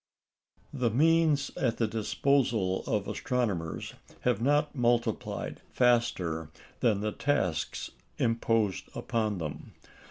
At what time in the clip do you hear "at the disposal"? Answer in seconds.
1.55-2.83